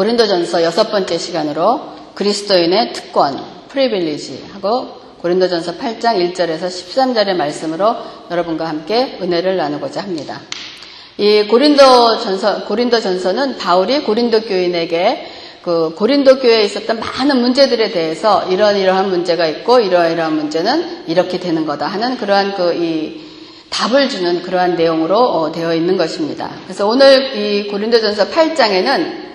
[0.00, 1.78] 고린도전서 여섯 번째 시간으로
[2.14, 7.96] 그리스도인의 특권, 프리빌리지 하고 고린도전서 8장 1절에서 13절의 말씀으로
[8.30, 10.40] 여러분과 함께 은혜를 나누고자 합니다.
[11.18, 15.26] 이 고린도전서 고린도전서는 바울이 고린도 교인에게
[15.60, 21.66] 그 고린도 교회에 있었던 많은 문제들에 대해서 이런 이러한 문제가 있고 이러이러한 문제는 이렇게 되는
[21.66, 23.28] 거다 하는 그러한 그 이
[23.68, 26.50] 답을 주는 그러한 내용으로 어, 되어 있는 것입니다.
[26.64, 29.29] 그래서 오늘 이 고린도전서 8장에는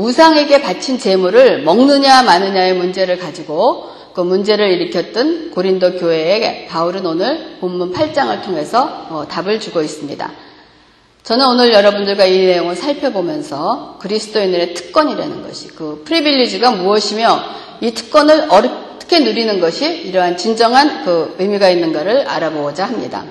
[0.00, 7.92] 우상에게 바친 재물을 먹느냐 마느냐의 문제를 가지고 그 문제를 일으켰던 고린도 교회에 바울은 오늘 본문
[7.92, 10.30] 8장을 통해서 어, 답을 주고 있습니다.
[11.22, 17.42] 저는 오늘 여러분들과 이 내용을 살펴보면서 그리스도인들의 특권이라는 것이 그 프리빌리지가 무엇이며
[17.82, 23.24] 이 특권을 어떻게 누리는 것이 이러한 진정한 그 의미가 있는가를 알아보고자 합니다.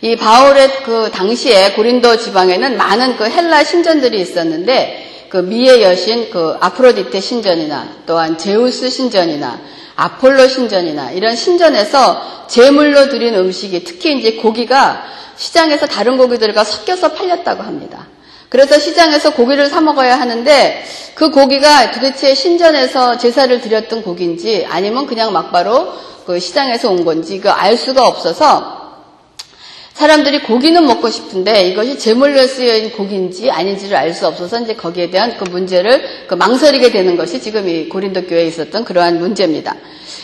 [0.00, 5.01] 이 바울의 그 당시에 고린도 지방에는 많은 그 헬라 신전들이 있었는데
[5.32, 9.58] 그 미의 여신 그 아프로디테 신전이나 또한 제우스 신전이나
[9.96, 15.02] 아폴로 신전이나 이런 신전에서 제물로 드린 음식이 특히 이제 고기가
[15.38, 18.08] 시장에서 다른 고기들과 섞여서 팔렸다고 합니다.
[18.50, 25.32] 그래서 시장에서 고기를 사 먹어야 하는데 그 고기가 도대체 신전에서 제사를 드렸던 고기인지 아니면 그냥
[25.32, 25.94] 막바로
[26.26, 28.81] 그 시장에서 온 건지 그 알 수가 없어서
[29.94, 35.36] 사람들이 고기는 먹고 싶은데 이것이 제물로 쓰여진 고기인지 아닌지를 알 수 없어서 이제 거기에 대한
[35.38, 39.76] 그 문제를 그 망설이게 되는 것이 지금 이 고린도 교회에 있었던 그러한 문제입니다.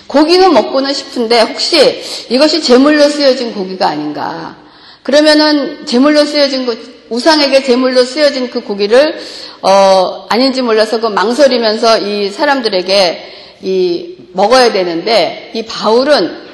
[0.06, 4.56] 고기는 먹고는 싶은데 혹시 이것이 제물로 쓰여진 고기가 아닌가?
[5.02, 9.18] 그러면은 제물로 쓰여진 그 우상에게 제물로 쓰여진 그 고기를
[9.62, 16.47] 어 아닌지 몰라서 그 망설이면서 이 사람들에게 이 먹어야 되는데 이 바울은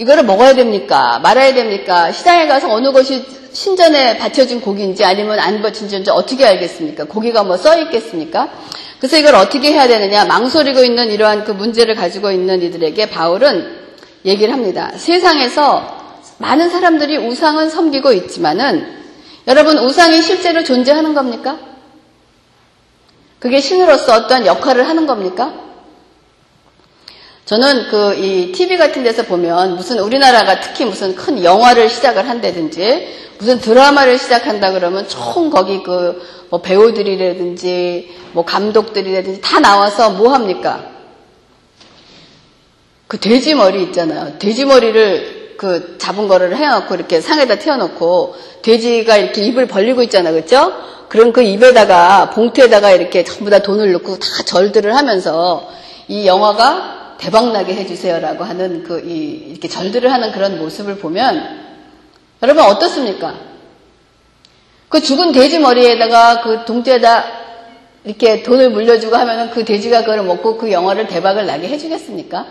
[0.00, 1.18] 이거를 먹어야 됩니까?
[1.22, 2.10] 말아야 됩니까?
[2.10, 7.04] 시장에 가서 어느 것이 신전에 바쳐진 고기인지 아니면 안 바쳐진지 어떻게 알겠습니까?
[7.04, 8.48] 고기가 뭐 써 있겠습니까?
[8.98, 10.24] 그래서 이걸 어떻게 해야 되느냐?
[10.24, 13.78] 망설이고 있는 이러한 그 문제를 가지고 있는 이들에게 바울은
[14.24, 14.90] 얘기를 합니다.
[14.96, 15.98] 세상에서
[16.38, 18.86] 많은 사람들이 우상은 섬기고 있지만은
[19.48, 21.58] 여러분 우상이 실제로 존재하는 겁니까?
[23.38, 25.52] 그게 신으로서 어떠한 역할을 하는 겁니까?
[27.50, 33.08] 저는 그 이 TV 같은 데서 보면 무슨 우리나라가 특히 무슨 큰 영화를 시작을 한다든지
[33.38, 40.84] 무슨 드라마를 시작한다 그러면 총 거기 그 뭐 배우들이라든지 뭐 감독들이라든지 다 나와서 뭐 합니까?
[43.06, 44.38] 그 돼지 머리 있잖아요.
[44.38, 50.72] 돼지 머리를 그 잡은 거를 해놓고 이렇게 상에다 태워놓고 돼지가 이렇게 입을 벌리고 있잖아, 그렇죠?
[51.08, 55.68] 그럼 그 입에다가 봉투에다가 이렇게 전부 다 돈을 넣고 다 절들을 하면서
[56.08, 61.60] 이 영화가 대박나게 해주세요라고 하는 그, 이, 이렇게 절들을 하는 그런 모습을 보면,
[62.42, 63.34] 여러분 어떻습니까?
[64.88, 67.24] 그 죽은 돼지 머리에다가 그 동태에다
[68.04, 72.46] 이렇게 돈을 물려주고 하면은 그 돼지가 그걸 먹고 그 영화를 대박을 나게 해주겠습니까?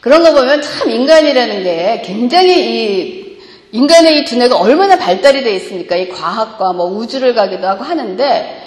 [0.00, 3.38] 그런 거 보면 참 인간이라는 게 굉장히 이,
[3.72, 5.96] 인간의 이 두뇌가 얼마나 발달이 되어 있습니까?
[5.96, 8.59] 이 과학과 뭐 우주를 가기도 하고 하는데,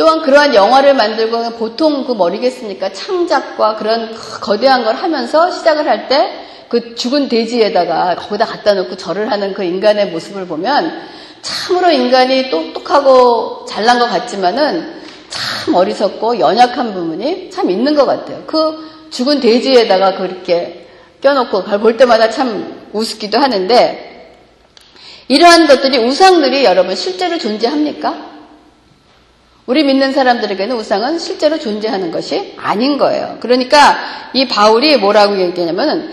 [0.00, 2.90] 또한 그러한 영화를 만들고 보통 그 뭐리겠습니까?
[2.94, 9.30] 창작과 그런 거대한 걸 하면서 시작을 할 때 그 죽은 돼지에다가 거기다 갖다 놓고 절을
[9.30, 11.02] 하는 그 인간의 모습을 보면
[11.42, 18.44] 참으로 인간이 똑똑하고 잘난 것 같지만은 참 어리석고 연약한 부분이 참 있는 것 같아요.
[18.46, 20.86] 그 죽은 돼지에다가 그렇게
[21.20, 24.38] 껴놓고 그걸 볼 때마다 참 우습기도 하는데
[25.26, 28.14] 이러한 것들이 우상들이 여러분 실제로 존재합니까?
[29.70, 33.36] 우리 믿는 사람들에게는 우상은 실제로 존재하는 것이 아닌 거예요.
[33.38, 33.98] 그러니까
[34.32, 36.12] 이 바울이 뭐라고 얘기하냐면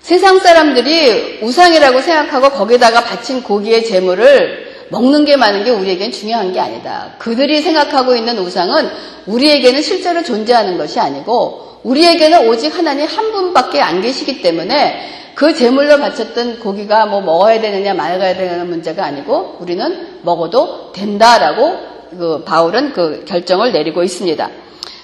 [0.00, 6.60] 세상 사람들이 우상이라고 생각하고 거기다가 바친 고기의 재물을 먹는 게 많은 게 우리에겐 중요한 게
[6.60, 7.16] 아니다.
[7.18, 8.88] 그들이 생각하고 있는 우상은
[9.26, 15.98] 우리에게는 실제로 존재하는 것이 아니고 우리에게는 오직 하나님 한 분밖에 안 계시기 때문에 그 제물로
[15.98, 23.24] 바쳤던 고기가 뭐 먹어야 되느냐 말아야 되느냐 문제가 아니고 우리는 먹어도 된다라고 그 바울은 그
[23.26, 24.50] 결정을 내리고 있습니다.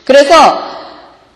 [0.05, 0.35] 그래서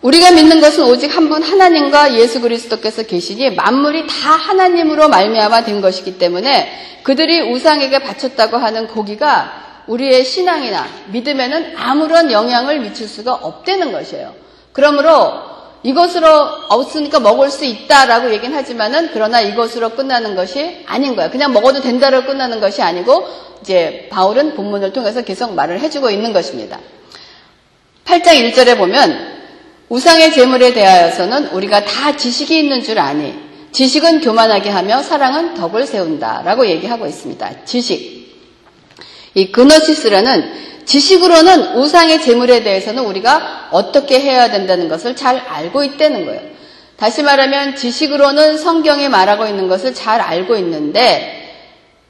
[0.01, 5.81] 우리가 믿는 것은 오직 한 분 하나님과 예수 그리스도께서 계시니 만물이 다 하나님으로 말미암아 된
[5.81, 13.91] 것이기 때문에 그들이 우상에게 바쳤다고 하는 고기가 우리의 신앙이나 믿음에는 아무런 영향을 미칠 수가 없다는
[13.91, 14.33] 것이에요.
[14.73, 15.54] 그러므로
[15.85, 16.27] 이것으로
[16.69, 21.29] 없으니까 먹을 수 있다라고 얘기는 하지만은 그러나 이것으로 끝나는 것이 아닌 거야.
[21.29, 23.27] 그냥 먹어도 된다로 끝나는 것이 아니고
[23.61, 26.79] 이제 바울은 본문을 통해서 계속 말을 해주고 있는 것입니다.
[28.05, 29.35] 8장 1절에 보면
[29.89, 33.35] 우상의 재물에 대하여서는 우리가 다 지식이 있는 줄 아니
[33.71, 37.65] 지식은 교만하게 하며 사랑은 덕을 세운다라고 얘기하고 있습니다.
[37.65, 38.25] 지식.
[39.35, 46.41] 이 그노시스라는 지식으로는 우상의 재물에 대해서는 우리가 어떻게 해야 된다는 것을 잘 알고 있다는 거예요.
[46.97, 51.41] 다시 말하면 지식으로는 성경에 말하고 있는 것을 잘 알고 있는데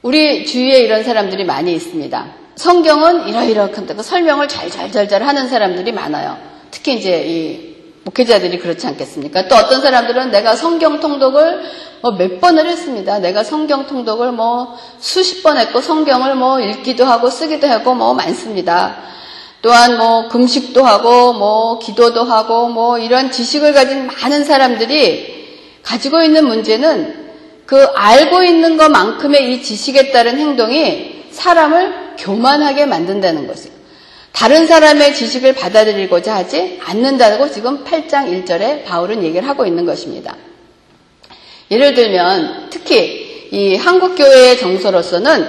[0.02, 2.26] 우리 주위에 이런 사람들이 많이 있습니다.
[2.54, 6.38] 성경은 이러이러한다고 설명을 잘잘잘잘 하는 사람들이 많아요.
[6.70, 7.65] 특히 이제 이
[8.06, 9.48] 목회자들이 그렇지 않겠습니까?
[9.48, 11.62] 또 어떤 사람들은 내가 성경 통독을
[12.02, 13.18] 뭐 몇 번을 했습니다.
[13.18, 18.96] 내가 성경 통독을 뭐 수십 번 했고 성경을 뭐 읽기도 하고 쓰기도 하고 뭐 많습니다.
[19.62, 26.46] 또한 뭐 금식도 하고 뭐 기도도 하고 뭐 이런 지식을 가진 많은 사람들이 가지고 있는
[26.46, 27.26] 문제는
[27.66, 33.75] 그 알고 있는 것만큼의 이 지식에 따른 행동이 사람을 교만하게 만든다는 것이에요.
[34.36, 40.36] 다른 사람의 지식을 받아들이고자 하지 않는다고 지금 8장 1절에 바울은 얘기를 하고 있는 것입니다.
[41.70, 45.48] 예를 들면 특히 이 한국교회의 정서로서는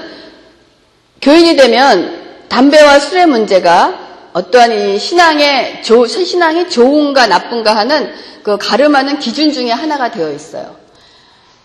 [1.21, 9.19] 교인이 되면 담배와 술의 문제가 어떠한 이 신앙의 조, 신앙이 좋은가 나쁜가 하는 그 가름하는
[9.19, 10.77] 기준 중에 하나가 되어 있어요.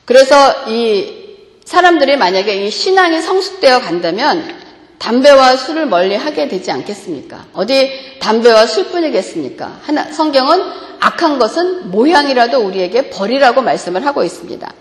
[0.06, 0.34] 그래서
[0.66, 1.22] 이
[1.64, 4.61] 사람들이 만약에 이 신앙이 성숙되어 간다면
[5.02, 7.46] 담배와 술을 멀리 하게 되지 않겠습니까?
[7.54, 7.90] 어디
[8.20, 9.80] 담배와 술뿐이겠습니까?
[9.82, 10.62] 하나, 성경은
[11.00, 14.72] 악한 것은 모양이라도 우리에게 버리라고 말씀을 하고 있습니다.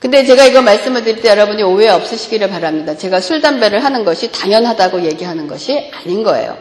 [0.00, 2.96] 근데 제가 이거 말씀을 드릴 때 여러분이 오해 없으시기를 바랍니다.
[2.96, 6.58] 제가 술, 담배를 하는 것이 당연하다고 얘기하는 것이 아닌 거예요.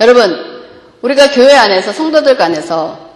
[0.00, 0.64] 여러분,
[1.02, 3.10] 우리가 교회 안에서, 성도들 간에서,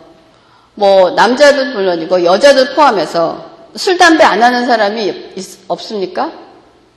[0.74, 6.30] 뭐, 남자들 물론이고, 여자들 포함해서 술, 담배 안 하는 사람이 있, 없습니까?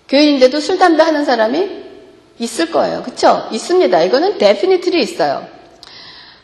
[0.08, 1.70] 교인인데도 술, 담배 하는 사람이
[2.40, 3.04] 있을 거예요.
[3.04, 3.48] 그쵸?
[3.52, 4.04] 있습니다.
[4.04, 5.48] 이거는 definitely 있어요.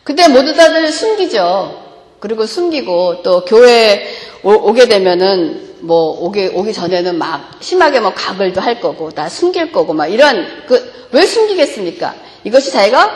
[0.04, 1.80] 근데 모두 다들 숨기죠.
[2.18, 4.06] 그리고 숨기고 또 교회
[4.42, 9.72] 오, 게 되면은 뭐 오기 오기 전에는 막 심하게 뭐 가글도 할 거고 다 숨길
[9.72, 12.14] 거고 막 이런 그 왜 숨기겠습니까?
[12.44, 13.10] 이것이 자기가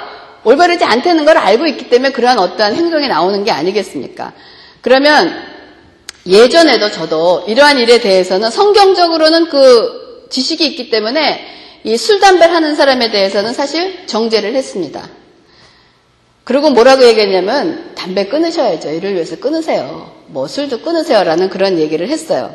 [0.45, 4.33] 올바르지 않다는 걸 알고 있기 때문에 그러한 어떠한 행동이 나오는 게 아니겠습니까?
[4.83, 5.35] 그러면
[6.27, 11.47] 예전에도 저도 이러한 일에 대해서는 성경적으로는 그 지식이 있기 때문에
[11.85, 15.09] 이 술, 담배를 하는 사람에 대해서는 사실 정죄를 했습니다.
[16.45, 18.91] 그리고 뭐라고 얘기했냐면 담배 끊으셔야죠.
[18.91, 20.13] 이를 위해서 끊으세요.
[20.27, 22.55] 뭐 술도 끊으세요라는 그런 얘기를 했어요.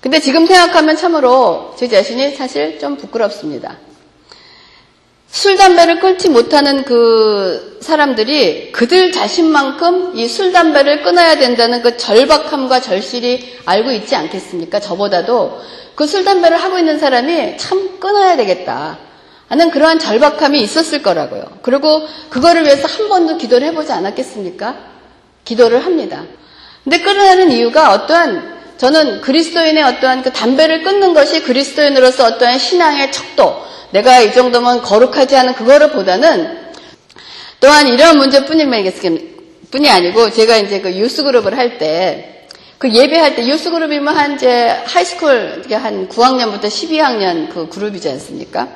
[0.00, 3.78] 근데 지금 생각하면 참으로 제 자신이 사실 좀 부끄럽습니다.
[5.28, 12.80] 술, 담배를 끊지 못하는 그 사람들이 그들 자신만큼 이 술, 담배를 끊어야 된다는 그 절박함과
[12.80, 14.80] 절실히 알고 있지 않겠습니까?
[14.80, 15.60] 저보다도
[15.94, 18.98] 그 술 담배를 하고 있는 사람이 참 끊어야 되겠다.
[19.48, 21.44] 하는 그러한 절박함이 있었을 거라고요.
[21.62, 24.76] 그리고 그거를 위해서 한 번도 기도를 해보지 않았겠습니까?
[25.44, 26.24] 기도를 합니다.
[26.84, 33.62] 근데 끊어야하는 이유가 어떠한 저는 그리스도인의 어떠한 그 담배를 끊는 것이 그리스도인으로서 어떠한 신앙의 척도,
[33.92, 36.58] 내가 이 정도면 거룩하지 않은 그거를 보다는
[37.60, 38.64] 또한 이런 문제뿐이
[39.90, 42.41] 아니고 제가 이제 그 youth group을 할 때
[42.82, 48.66] 그 예배할 때 youth group이면 한 이제 high school 한 9학년부터 12학년 그 그룹이지 않습니까?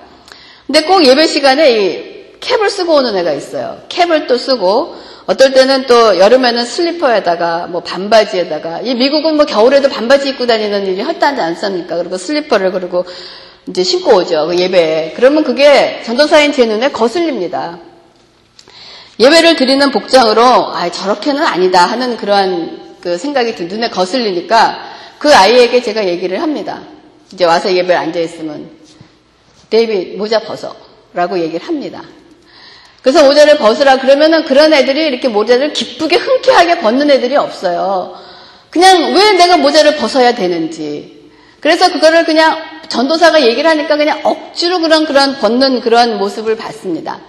[0.65, 3.81] 근데 꼭 예배 시간에 이 캡을 쓰고 오는 애가 있어요.
[3.89, 4.95] 캡을 또 쓰고
[5.27, 11.03] 어떨 때는 또 여름에는 슬리퍼에다가 뭐 반바지에다가 이 미국은 뭐 겨울에도 반바지 입고 다니는 일이
[11.03, 11.97] 허다하지 않습니까?
[11.97, 13.05] 그리고 슬리퍼를 그리고
[13.67, 14.47] 이제 신고 오죠.
[14.47, 15.15] 그 예배에.
[15.17, 17.81] 그러면 그게 전도사인 제 눈에 거슬립니다.
[19.19, 22.76] 예배를 드리는 복장으로 아 저렇게는 아니다 하는 그러한
[23.07, 24.81] 그 생각이 눈에 거슬리니까
[25.19, 26.83] 그 아이에게 제가 얘기를 합니다.
[27.33, 28.69] 이제 와서 예배를 앉아있으면
[29.71, 30.75] 데이비 모자 벗어
[31.15, 32.03] 라고 얘기를 합니다.
[33.03, 38.17] 그래서 모자를 벗으라 그러면은 그런 애들이 이렇게 모자를 기쁘게 흔쾌하게 벗는 애들이 없어요.
[38.71, 41.31] 그냥 왜 내가 모자를 벗어야 되는지.
[41.61, 42.59] 그래서 그거를 그냥
[42.89, 47.21] 전도사가 얘기를 하니까 그냥 억지로 그런 그런 벗는 그런 모습을 봤습니다.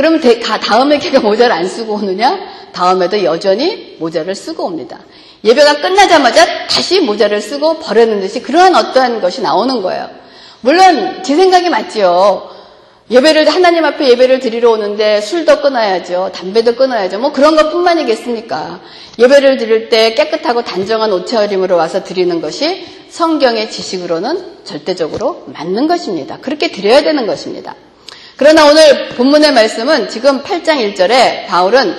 [0.00, 0.18] 그러면
[0.62, 2.38] 다음에 걔가 모자를 안 쓰고 오느냐?
[2.72, 4.98] 다음에도 여전히 모자를 쓰고 옵니다.
[5.44, 10.08] 예배가 끝나자마자 다시 모자를 쓰고 버리는 듯이 그러한 어떠한 것이 나오는 거예요.
[10.62, 12.48] 물론 제 생각이 맞지요.
[13.10, 16.30] 예배를 하나님 앞에 예배를 드리러 오는데 술도 끊어야죠.
[16.34, 17.18] 담배도 끊어야죠.
[17.18, 18.80] 뭐 그런 것뿐만이겠습니까?
[19.18, 26.38] 예배를 드릴 때 깨끗하고 단정한 옷차림으로 와서 드리는 것이 성경의 지식으로는 절대적으로 맞는 것입니다.
[26.40, 27.74] 그렇게 드려야 되는 것입니다.
[28.40, 31.94] 그러나 오늘 본문의 말씀은 지금 8장 1절에 바울은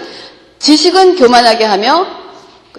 [0.58, 2.08] 지식은 교만하게 하며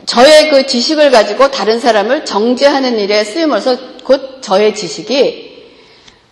[0.05, 5.69] 저의 그 지식을 가지고 다른 사람을 정죄하는 일에 쓰임으로써 곧 저의 지식이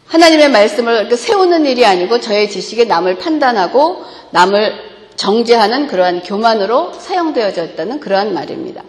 [0.07, 4.75] 하나님의 말씀을 세우는 일이 아니고 저의 지식에 남을 판단하고 남을
[5.15, 8.83] 정죄하는 그러한 교만으로 사용되어졌다는 그러한 말입니다.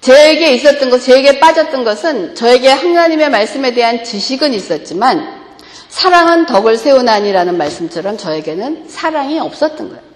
[0.00, 5.39] 저에게 있었던 것, 저에게 빠졌던 것은 저에게 하나님의 말씀에 대한 지식은 있었지만
[5.90, 10.10] 사랑은 덕을 세우나니라는 말씀처럼 저에게는 사랑이 없었던 거예요.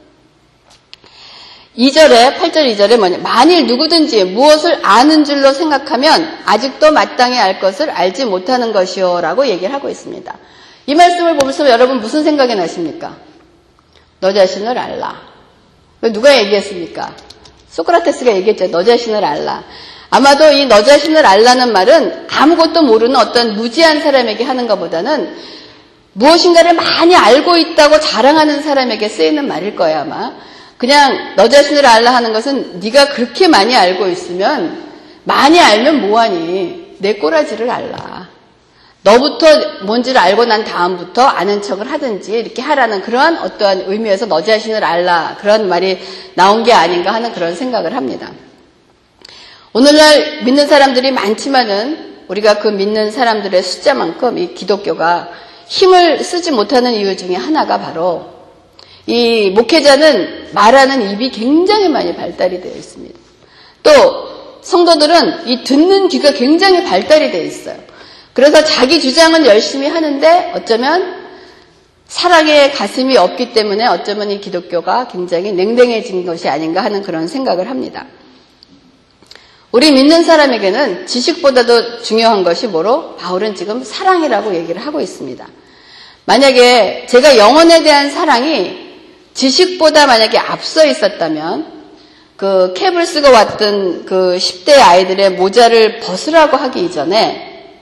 [1.77, 8.27] 2절에 8절 2절에 뭐냐 만일 누구든지 무엇을 아는 줄로 생각하면 아직도 마땅히 알 것을 알지
[8.27, 10.33] 못하는 것이요 라고 얘기를 하고 있습니다.
[10.87, 13.17] 이 말씀을 보면서 여러분 무슨 생각이 나십니까?
[14.21, 15.21] 너 자신을 알라.
[16.13, 17.17] 누가 얘기했습니까?
[17.71, 18.71] 소크라테스가 얘기했죠.
[18.71, 19.65] 너 자신을 알라.
[20.11, 25.35] 아마도 이 너 자신을 알라는 말은 아무것도 모르는 어떤 무지한 사람에게 하는 것보다는
[26.15, 30.33] 무엇인가를 많이 알고 있다고 자랑하는 사람에게 쓰이는 말일 거예요, 아마.
[30.79, 34.85] 그냥 너 자신을 알라 하는 것은 네가 그렇게 많이 알고 있으면
[35.25, 36.97] 많이 알면 뭐하니?
[36.99, 38.29] 내 꼬라지를 알라.
[39.03, 44.83] 너부터 뭔지를 알고 난 다음부터 아는 척을 하든지 이렇게 하라는 그러한 어떠한 의미에서 너 자신을
[44.83, 45.99] 알라 그런 말이
[46.35, 48.31] 나온 게 아닌가 하는 그런 생각을 합니다.
[49.75, 55.29] 오늘날 믿는 사람들이 많지만은 우리가 그 믿는 사람들의 숫자만큼 이 기독교가
[55.67, 58.27] 힘을 쓰지 못하는 이유 중에 하나가 바로
[59.07, 63.19] 이 목회자는 말하는 입이 굉장히 많이 발달이 되어 있습니다.
[63.83, 63.91] 또
[64.63, 67.77] 성도들은 이 듣는 귀가 굉장히 발달이 되어 있어요.
[68.33, 71.25] 그래서 자기 주장은 열심히 하는데 어쩌면
[72.07, 78.07] 사랑의 가슴이 없기 때문에 어쩌면 이 기독교가 굉장히 냉랭해진 것이 아닌가 하는 그런 생각을 합니다.
[79.75, 83.17] 우리 믿는 사람에게는 지식보다도 중요한 것이 뭐로?
[83.17, 85.45] 바울은 지금 사랑이라고 얘기를 하고 있습니다.
[86.27, 89.01] 만약에 제가 영혼에 대한 사랑이
[89.35, 91.73] 지식보다 만약에 앞서 있었다면
[92.37, 92.73] 그
[93.05, 97.73] 쓰고 왔던 그 10대 아이들의 모자를 벗으라고 하기 이전에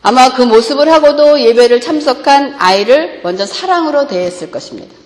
[0.00, 4.96] 아마 그 모습을 하고도 예배를 참석한 아이를 먼저 사랑으로 대했을 것입니다.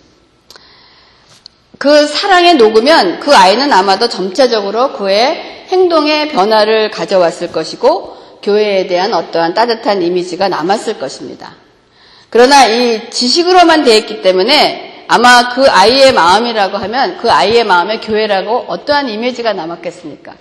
[1.78, 9.54] 그 사랑에 녹으면 그 아이는 아마도 점차적으로 그의 행동의 변화를 가져왔을 것이고 교회에 대한 어떠한
[9.54, 11.54] 따뜻한 이미지가 남았을 것입니다.
[12.28, 19.08] 그러나 이 지식으로만 되었기 때문에 아마 그 아이의 마음이라고 하면 그 아이의 마음에 교회라고 어떠한
[19.08, 20.34] 이미지가 남았겠습니까?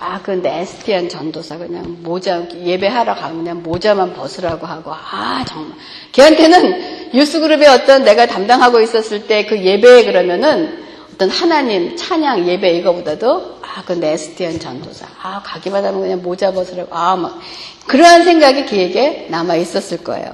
[0.00, 5.76] 아, 그 네스티한 전도사 그냥 모자 예배하러 가면 그냥 모자만 벗으라고 하고 아 정말
[6.12, 13.57] 걔한테는 유스그룹의 어떤 내가 담당하고 있었을 때 그 예배 그러면은 어떤 하나님 찬양 예배 이거보다도
[13.57, 17.38] 아 그 네스티한 전도사 아 가기만 하면 그냥 모자 벗으라고 아 막
[17.86, 20.30] 그러한 생각이 그에게 남아 있었을 거예요.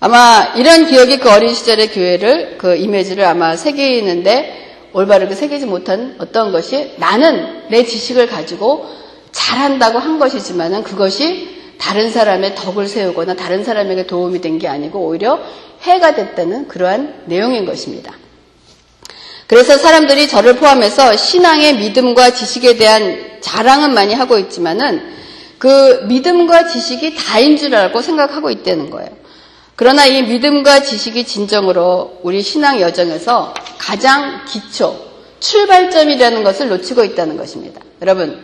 [0.00, 6.50] 아마 이런 기억이 그 어린 시절의 교회를 그 이미지를 아마 새기는데 올바르게 새기지 못한 어떤
[6.52, 8.86] 것이 나는 내 지식을 가지고
[9.30, 11.48] 잘한다고 한 것이지만은 그것이
[11.78, 15.38] 다른 사람의 덕을 세우거나 다른 사람에게 도움이 된 게 아니고 오히려
[15.82, 18.12] 해가 됐다는 그러한 내용인 것입니다.
[19.52, 25.02] 그래서 사람들이 저를 포함해서 신앙의 믿음과 지식에 대한 자랑은 많이 하고 있지만은
[25.58, 29.10] 그 믿음과 지식이 다인 줄 알고 생각하고 있다는 거예요.
[29.76, 34.98] 그러나 이 믿음과 지식이 진정으로 우리 신앙 여정에서 가장 기초,
[35.40, 37.78] 출발점이라는 것을 놓치고 있다는 것입니다.
[38.00, 38.42] 여러분,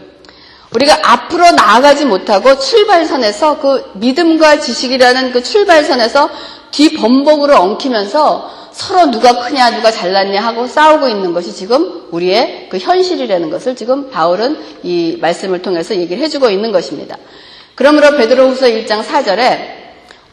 [0.74, 6.28] 우리가 앞으로 나아가지 못하고 출발선에서 그 믿음과 지식이라는 그 출발선에서
[6.70, 13.50] 뒤범벅으로 엉키면서 서로 누가 크냐, 누가 잘났냐 하고 싸우고 있는 것이 지금 우리의 그 현실이라는
[13.50, 17.16] 것을 지금 바울은 이 말씀을 통해서 얘기를 해주고 있는 것입니다.
[17.74, 19.78] 그러므로 베드로후서 1장 4절에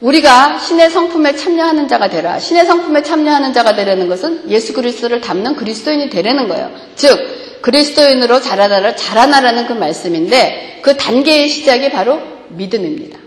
[0.01, 2.37] 우리가 신의 성품에 참여하는 자가 되라.
[2.37, 6.71] 신의 성품에 참여하는 자가 되라는 것은 예수 그리스도를 담는 그리스도인이 되라는 거예요.
[6.95, 13.17] 즉 그리스도인으로 자라나라 자라나라는 그 말씀인데 그 단계의 시작이 바로 믿음입니다.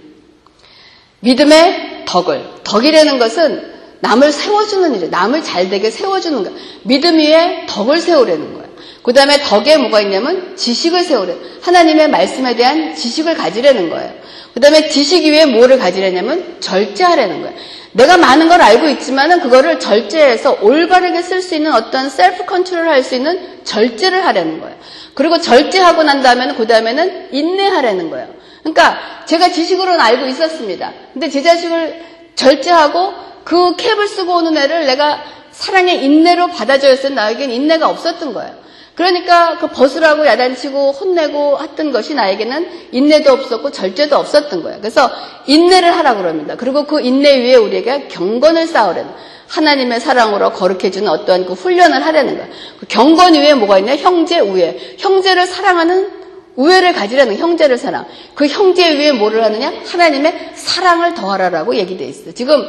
[1.21, 5.11] 믿음의 덕을 덕이라는 것은 남을 세워주는 일이에요.
[5.11, 6.51] 남을 잘되게 세워주는 거.
[6.85, 8.69] 믿음 위에 덕을 세우라는 거예요.
[9.03, 11.35] 그 다음에 덕에 뭐가 있냐면 지식을 세우라.
[11.63, 14.13] 하나님의 말씀에 대한 지식을 가지라는 거예요.
[14.55, 17.55] 그 다음에 지식 위에 뭐를 가지라냐면 절제하라는 거예요.
[17.93, 23.03] 내가 많은 걸 알고 있지만은 그거를 절제해서 올바르게 쓸 수 있는 어떤 self control 할
[23.03, 24.77] 수 있는 절제를 하라는 거예요.
[25.15, 28.38] 그리고 절제하고 난 다음에는 그 다음에는 인내하려는 거예요.
[28.61, 30.93] 그러니까 제가 지식으로는 알고 있었습니다.
[31.13, 32.03] 근데 제 자식을
[32.35, 33.13] 절제하고
[33.45, 38.69] 그 캡을 쓰고 오는 애를 내가 사랑의 인내로 받아줘야 나에겐 인내가 없었던 거예요.
[38.95, 44.81] 그러니까 그 벗으라고 야단치고 혼내고 했던 것이 나에게는 인내도 없었고 절제도 없었던 거예요.
[44.81, 45.09] 그래서
[45.47, 46.57] 인내를 하라고 그럽니다.
[46.57, 49.09] 그리고 그 인내 위에 우리에게 경건을 쌓으려는
[49.47, 52.53] 하나님의 사랑으로 거룩해주는 어떠한 그 훈련을 하려는 거예요.
[52.81, 53.97] 그 경건 위에 뭐가 있냐?
[53.97, 54.77] 형제 우애.
[54.99, 56.18] 형제를 사랑하는
[56.59, 58.05] 우애를 가지라는 형제를 사랑.
[58.35, 59.73] 그 형제 위에 뭐를 하느냐?
[59.87, 62.35] 하나님의 사랑을 더하라라고 얘기되어 있어요.
[62.35, 62.67] 지금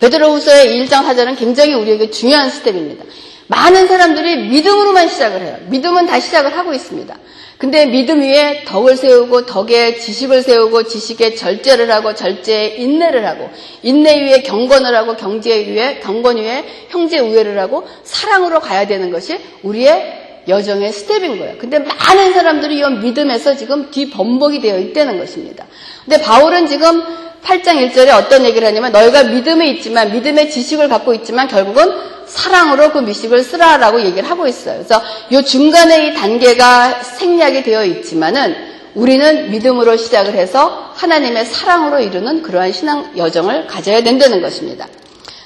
[0.00, 3.04] 베드로후서의 1장 4절은 굉장히 우리에게 중요한 스텝입니다.
[3.46, 5.56] 많은 사람들이 믿음으로만 시작을 해요.
[5.68, 7.16] 믿음은 다 시작을 하고 있습니다.
[7.58, 13.48] 근데 믿음 위에 덕을 세우고 덕에 지식을 세우고 지식에 절제를 하고 절제에 인내를 하고
[13.84, 19.38] 인내 위에 경건을 하고 경제 위에 경건 위에 형제 우애를 하고 사랑으로 가야 되는 것이
[19.62, 21.56] 우리의 여정의 step인 거예요.
[21.58, 25.66] 근데 많은 사람들이 이 믿음에서 지금 뒤범벅이 되어 있다는 것입니다.
[26.04, 27.02] 근데 바울은 지금
[27.44, 32.98] 8장 1절에 어떤 얘기를 하냐면 너희가 믿음에 있지만 믿음의 지식을 갖고 있지만 결국은 사랑으로 그
[32.98, 34.76] 지식을 쓰라라고 얘기를 하고 있어요.
[34.76, 42.42] 그래서 이 중간에 이 단계가 생략이 되어 있지만은 우리는 믿음으로 시작을 해서 하나님의 사랑으로 이루는
[42.42, 44.86] 그러한 신앙 여정을 가져야 된다는 것입니다.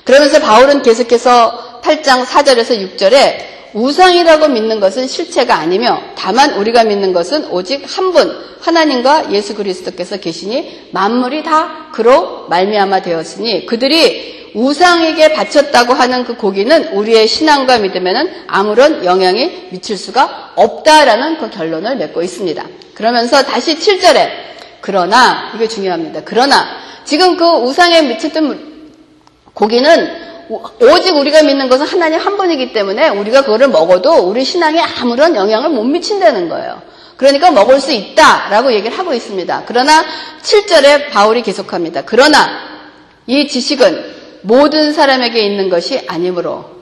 [0.05, 7.51] 그러면서 바울은 계속해서 8장 4절에서 6절에 우상이라고 믿는 것은 실체가 아니며 다만 우리가 믿는 것은
[7.51, 15.93] 오직 한 분 하나님과 예수 그리스도께서 계시니 만물이 다 그로 말미암아 되었으니 그들이 우상에게 바쳤다고
[15.93, 22.65] 하는 그 고기는 우리의 신앙과 믿음에는 아무런 영향이 미칠 수가 없다라는 그 결론을 맺고 있습니다.
[22.95, 24.29] 그러면서 다시 7절에
[24.81, 26.23] 그러나 이게 중요합니다.
[26.25, 26.65] 그러나
[27.05, 28.77] 지금 그 우상에 미쳤던
[29.53, 35.35] 고기는 오직 우리가 믿는 것은 하나님 한 분이기 때문에 우리가 그거를 먹어도 우리 신앙에 아무런
[35.35, 36.83] 영향을 못 미친다는 거예요.
[37.17, 39.65] 그러니까 먹을 수 있다라고 얘기를 하고 있습니다.
[39.67, 40.05] 그러나
[40.43, 42.03] 7절에 바울이 계속합니다.
[42.05, 42.47] 그러나
[43.27, 46.77] 이 지식은 모든 사람에게 있는 것이 아니므로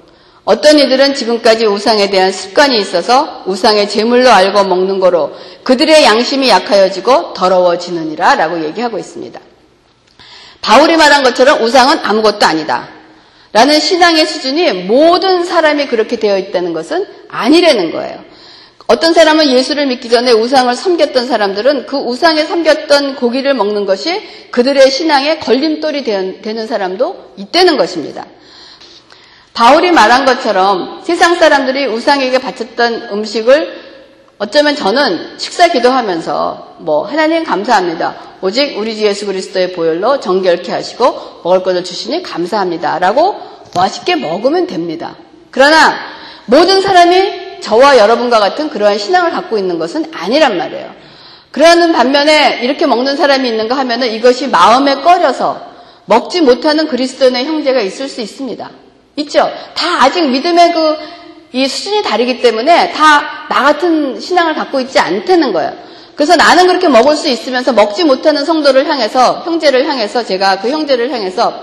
[0.44, 7.32] 어떤 이들은 지금까지 우상에 대한 습관이 있어서 우상의 제물로 알고 먹는 거로 그들의 양심이 약하여지고
[7.32, 9.40] 더러워지느니라 라고 얘기하고 있습니다.
[10.60, 12.88] 바울이 말한 것처럼 우상은 아무것도 아니다.
[13.54, 18.24] 라는 신앙의 수준이 모든 사람이 그렇게 되어 있다는 것은 아니라는 거예요.
[18.88, 24.20] 어떤 사람은 예수를 믿기 전에 우상을 섬겼던 사람들은 그 우상에 섬겼던 고기를 먹는 것이
[24.50, 28.26] 그들의 신앙의 걸림돌이 되는 사람도 있다는 것입니다.
[29.54, 33.83] 바울이 말한 것처럼 세상 사람들이 우상에게 바쳤던 음식을
[34.38, 38.16] 어쩌면 저는 식사 기도하면서 뭐 하나님 감사합니다.
[38.40, 43.36] 오직 우리 주 예수 그리스도의 보혈로 정결케 하시고 먹을 것을 주시니 감사합니다라고
[43.74, 45.14] 맛있게 먹으면 됩니다.
[45.50, 45.94] 그러나
[46.46, 50.92] 모든 사람이 저와 여러분과 같은 그러한 신앙을 갖고 있는 것은 아니란 말이에요.
[51.52, 55.72] 그러는 반면에 이렇게 먹는 사람이 있는가 하면은 이것이 마음에 꺼려서
[56.06, 58.70] 먹지 못하는 그리스도인의 형제가 있을 수 있습니다.
[59.16, 59.48] 있죠?
[59.74, 60.96] 다 아직 믿음의 그,
[61.54, 65.72] 이 수준이 다르기 때문에 다 나 같은 신앙을 갖고 있지 않다는 거예요.
[66.16, 71.10] 그래서 나는 그렇게 먹을 수 있으면서 먹지 못하는 성도를 향해서, 형제를 향해서, 제가 그 형제를
[71.12, 71.62] 향해서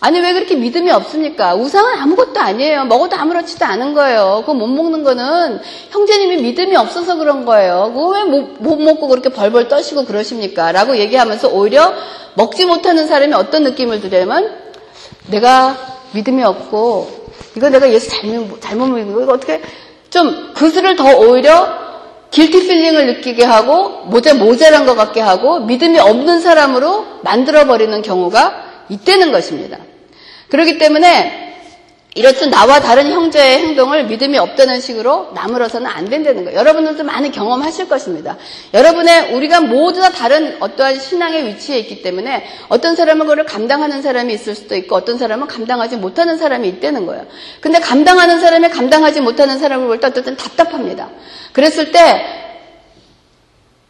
[0.00, 1.54] 아니 왜 그렇게 믿음이 없습니까?
[1.54, 2.84] 우상은 아무것도 아니에요.
[2.86, 4.38] 먹어도 아무렇지도 않은 거예요.
[4.40, 7.92] 그거 못 먹는 거는 형제님이 믿음이 없어서 그런 거예요.
[7.94, 10.72] 그거 왜 못 먹고 그렇게 벌벌 떠시고 그러십니까?
[10.72, 11.92] 라고 얘기하면서 오히려
[12.34, 14.52] 먹지 못하는 사람이 어떤 느낌을 들냐면
[15.28, 15.76] 내가
[16.12, 17.21] 믿음이 없고
[17.56, 19.60] 이거 내가 예수 잘못, 잘못 믿는 거 어떻게
[20.10, 21.82] 좀 그수를 더 오히려
[22.30, 28.86] guilty feeling을 느끼게 하고 모자 모자란 것 같게 하고 믿음이 없는 사람으로 만들어 버리는 경우가
[28.88, 29.78] 있다는 것입니다.
[30.48, 31.41] 그렇기 때문에
[32.14, 36.58] 이렇듯 나와 다른 형제의 행동을 믿음이 없다는 식으로 나무라서는 안 된다는 거예요.
[36.58, 38.36] 여러분들도 많은 경험하실 것입니다.
[38.74, 44.34] 여러분의 우리가 모두 다 다른 어떠한 신앙의 위치에 있기 때문에 어떤 사람은 그걸 감당하는 사람이
[44.34, 47.24] 있을 수도 있고 어떤 사람은 감당하지 못하는 사람이 있다는 거예요.
[47.60, 51.08] 근데 감당하는 사람이 감당하지 못하는 사람을 볼 때 어쨌든 답답합니다.
[51.52, 52.41] 그랬을 때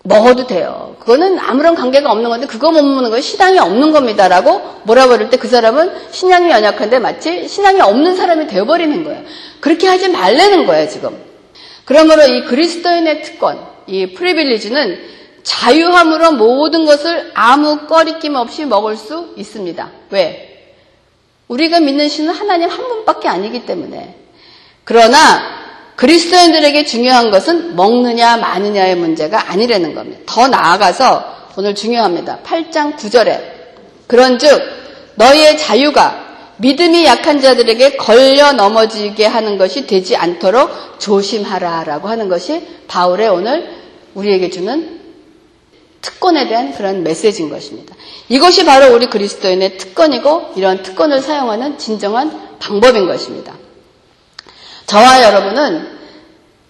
[0.05, 0.97] 먹어도 돼요.
[0.99, 5.93] 그거는 아무런 관계가 없는 건데 그거 못 먹는 건 신앙이 없는 겁니다라고 몰아버릴 때그 사람은
[6.11, 9.23] 신앙이 연약한데 마치 신앙이 없는 사람이 되어버리는 거예요.
[9.61, 11.17] 그렇게 하지 말라는 거예요 지금.
[11.85, 14.99] 그러므로 이 그리스도인의 특권, 이 프리빌리지는
[15.43, 19.91] 자유함으로 모든 것을 아무 꺼리낌 없이 먹을 수 있습니다.
[20.11, 20.75] 왜?
[21.49, 24.17] 우리가 믿는 신은 하나님 한 분밖에 아니기 때문에.
[24.85, 25.62] 그러나
[26.03, 30.21] 그리스도인들에게 중요한 것은 먹느냐 마느냐의 문제가 아니라는 겁니다.
[30.27, 32.41] 더 나아가서 오늘 중요합니다.
[32.43, 33.41] 8장 9절에
[34.09, 34.61] 그런즉
[35.15, 43.29] 너희의 자유가 믿음이 약한 자들에게 걸려 넘어지게 하는 것이 되지 않도록 조심하라라고 하는 것이 바울의
[43.29, 43.71] 오늘
[44.15, 45.01] 우리에게 주는
[46.01, 47.95] 특권에 대한 그런 메시지인 것입니다.
[48.29, 53.55] 이것이 바로 우리 그리스도인의 특권이고 이런 특권을 사용하는 진정한 방법인 것입니다.
[54.87, 55.92] 저와 여러분은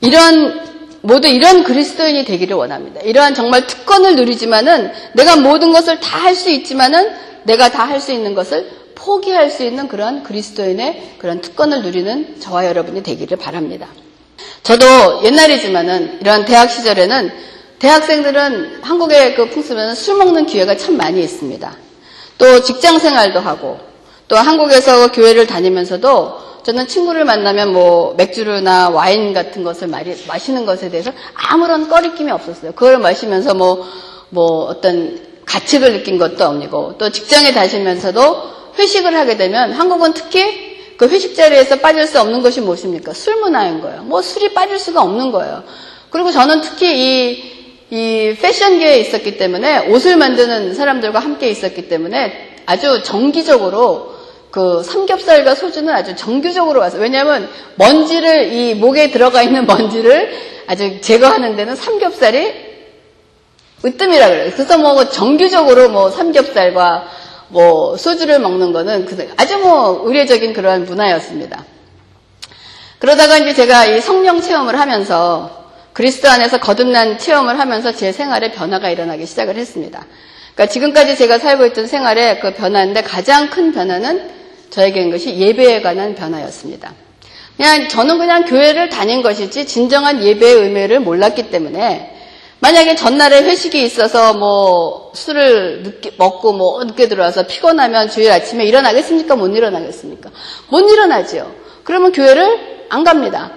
[0.02, 0.60] 이런
[1.00, 3.00] 모두 이런 그리스도인이 되기를 원합니다.
[3.00, 7.10] 이러한 정말 특권을 누리지만은 내가 모든 것을 다 할 수 있지만은
[7.44, 12.66] 내가 다 할 수 있는 것을 포기할 수 있는 그런 그리스도인의 그런 특권을 누리는 저와
[12.66, 13.88] 여러분이 되기를 바랍니다.
[14.62, 17.32] 저도 옛날이지만은 이런 대학 시절에는
[17.80, 21.76] 대학생들은 한국의 그 풍습에는 술 먹는 기회가 참 많이 있습니다.
[22.38, 23.80] 또 직장 생활도 하고
[24.32, 31.12] 또 한국에서 교회를 다니면서도 저는 친구를 만나면 뭐 맥주나 와인 같은 것을 마시는 것에 대해서
[31.34, 32.72] 아무런 꺼리낌이 없었어요.
[32.72, 33.86] 그걸 마시면서 뭐,
[34.30, 38.42] 뭐 어떤 가책을 느낀 것도 아니고 또 직장에 다니면서도
[38.78, 43.12] 회식을 하게 되면 한국은 특히 그 회식 자리에서 빠질 수 없는 것이 무엇입니까?
[43.12, 44.00] 술 문화인 거예요.
[44.04, 45.62] 뭐 술이 빠질 수가 없는 거예요.
[46.08, 47.42] 그리고 저는 특히 이,
[47.90, 54.21] 이 패션계에 있었기 때문에 옷을 만드는 사람들과 함께 있었기 때문에 아주 정기적으로
[54.52, 60.30] 그 삼겹살과 소주는 아주 정규적으로 와서 왜냐하면 먼지를 이 목에 들어가 있는 먼지를
[60.66, 62.52] 아주 제거하는 데는 삼겹살이
[63.82, 64.52] 으뜸이라 그래요.
[64.54, 67.08] 그래서 뭐 정규적으로 뭐 삼겹살과
[67.48, 71.64] 뭐 소주를 먹는 거는 아주 뭐 의례적인 그러한 문화였습니다.
[72.98, 78.90] 그러다가 이제 제가 이 성령 체험을 하면서 그리스도 안에서 거듭난 체험을 하면서 제 생활에 변화가
[78.90, 80.04] 일어나기 시작을 했습니다.
[80.54, 84.41] 그러니까 지금까지 제가 살고 있던 생활의 그 변화인데 가장 큰 변화는
[84.72, 86.92] 저에게는 것이 예배에 관한 변화였습니다.
[87.56, 92.16] 그냥 저는 그냥 교회를 다닌 것이지 진정한 예배의 의미를 몰랐기 때문에
[92.60, 99.36] 만약에 전날에 회식이 있어서 뭐 술을 늦게 먹고 뭐 늦게 들어와서 피곤하면 주일 아침에 일어나겠습니까?
[99.36, 100.30] 못 일어나겠습니까?
[100.68, 101.52] 못 일어나지요.
[101.84, 103.50] 그러면 교회를 안 갑니다.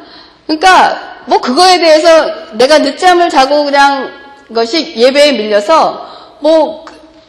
[0.47, 4.11] 그러니까 뭐 그거에 대해서 내가 늦잠을 자고 그냥
[4.53, 6.85] 것이 예배에 밀려서 뭐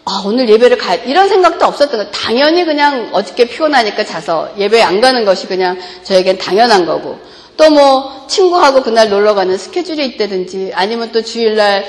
[0.08, 2.10] 아, 오늘 예배를 가 이런 생각도 없었던 거예요.
[2.12, 7.18] 당연히 그냥 어저께 피곤하니까 자서 예배 안 가는 것이 그냥 저에겐 당연한 거고
[7.56, 11.84] 또 뭐 친구하고 그날 놀러 가는 스케줄이 있다든지 아니면 또 주일날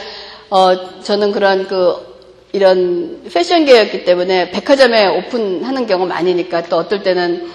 [0.50, 1.94] 어 저는 그런 그
[2.54, 7.52] 이런 패션계였기 때문에 백화점에 오픈하는 경우가 많으니까 또 어떨 때는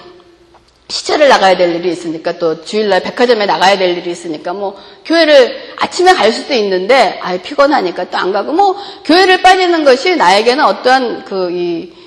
[0.93, 4.77] 시차를 나가야 될 일이 있으니까 또 주일날 백화점에 나가야 될 일이 있으니까 뭐
[5.07, 10.65] 교회를 아침에 갈 수도 있는데 아 피곤하니까 또 안 가고 뭐 교회를 빠지는 것이 나에게는
[10.65, 12.03] 어떠한 그 이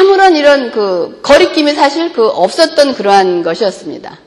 [0.00, 4.18] 아무런 이런 그 거리낌이 사실 그 없었던 그러한 것이었습니다.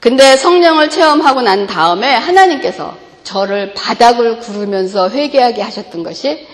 [0.00, 6.46] 근데 성령을 체험하고 난 다음에 하나님께서 저를 바닥을 구르면서 회개하게 하셨던 것이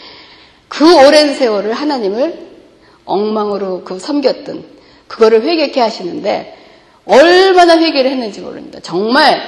[0.68, 2.50] 그 오랜 세월을 하나님을
[3.04, 4.64] 엉망으로 그 섬겼던
[5.12, 6.56] 그거를 회개케 하시는데
[7.04, 8.78] 얼마나 회개를 했는지 모릅니다.
[8.82, 9.40] 정말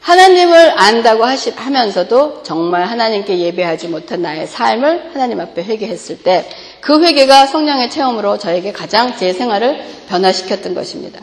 [0.00, 6.44] 하나님을 안다고 하시, 하면서도 정말 하나님께 예배하지 못한 나의 삶을 하나님 앞에 회개했을 때
[6.84, 11.18] 그 회개가 성령의 체험으로 저에게 가장 제 생활을 변화시켰던 것입니다.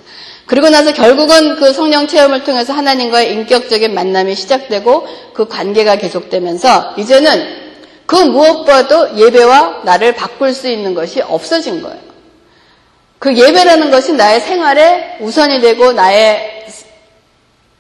[0.48, 7.62] 그리고 나서 결국은 그 성령 체험을 통해서 하나님과의 인격적인 만남이 시작되고 그 관계가 계속되면서 이제는
[8.08, 12.11] 그 무엇보다도 예배와 나를 바꿀 수 있는 것이 없어진 거예요.
[13.22, 16.66] 그 예배라는 것이 나의 생활에 우선이 되고 나의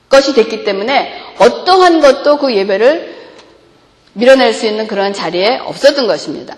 [0.07, 3.15] 것이 됐기 때문에 어떠한 것도 그 예배를
[4.13, 6.57] 밀어낼 수 있는 그런 자리에 없었던 것입니다.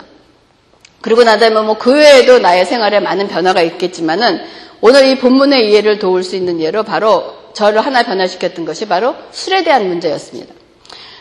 [1.00, 4.44] 그리고 나다면 뭐 그 외에도 나의 생활에 많은 변화가 있겠지만은
[4.82, 9.64] 오늘 이 본문의 이해를 도울 수 있는 예로 바로 저를 하나 변화시켰던 것이 바로 술에
[9.64, 10.52] 대한 문제였습니다.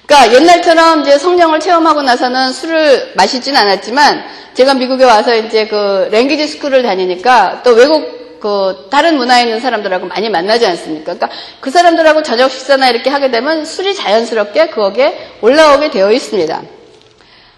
[0.05, 6.47] 그러니까 옛날처럼 이제 성령을 체험하고 나서는 술을 마시진 않았지만 제가 미국에 와서 이제 그 랭귀지
[6.47, 11.13] 스쿨을 다니니까 또 외국 그 다른 문화에 있는 사람들하고 많이 만나지 않습니까?
[11.13, 11.29] 그러니까
[11.61, 16.61] 그 사람들하고 저녁 식사나 이렇게 하게 되면 술이 자연스럽게 거기에 올라오게 되어 있습니다.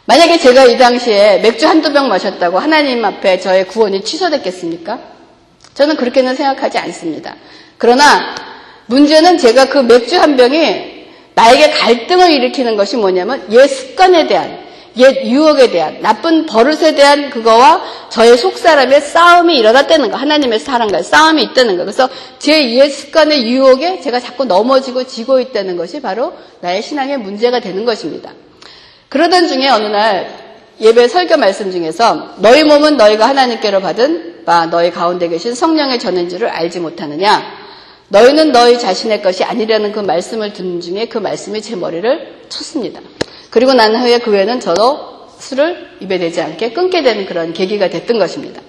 [0.05, 4.99] 만약에 제가 이 당시에 맥주 한두 병 마셨다고 하나님 앞에 저의 구원이 취소됐겠습니까?
[5.73, 7.35] 저는 그렇게는 생각하지 않습니다.
[7.79, 8.35] 그러나
[8.85, 10.94] 문제는 제가 그 맥주 한 병이
[11.35, 14.65] 나에게 갈등을 일으키는 것이 뭐냐면 옛 습관에 대한
[14.97, 21.43] 옛 유혹에 대한 나쁜 버릇에 대한 그거와 저의 속사람의 싸움이 일어났다는 거 하나님의 사랑과 싸움이
[21.43, 26.81] 있다는 거 그래서 제 옛 습관의 유혹에 제가 자꾸 넘어지고 지고 있다는 것이 바로 나의
[26.81, 28.31] 신앙의 문제가 되는 것입니다.
[29.09, 30.45] 그러던 중에 어느 날
[30.79, 36.29] 예배 설교 말씀 중에서 너희 몸은 너희가 하나님께로 받은 바 너희 가운데 계신 성령의 전인
[36.29, 37.64] 줄을 알지 못하느냐?
[38.09, 43.01] 너희는 너희 자신의 것이 아니라는 그 말씀을 듣는 중에 그 말씀이 제 머리를 쳤습니다.
[43.49, 48.19] 그리고 난 후에 그 후에는 저도 술을 입에 대지 않게 끊게 되는 그런 계기가 됐던
[48.19, 48.61] 것입니다.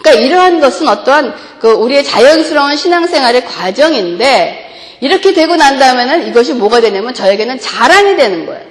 [0.00, 6.80] 그러니까 이러한 것은 어떠한 그 우리의 자연스러운 신앙생활의 과정인데 이렇게 되고 난 다음에는 이것이 뭐가
[6.80, 8.62] 되냐면 저에게는 자랑이 되는 거예요.